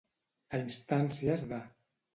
[0.57, 1.65] A instàncies de.